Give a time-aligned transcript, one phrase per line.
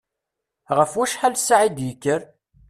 [0.77, 2.21] Ɣef wacḥal ssaɛa i d-yekker?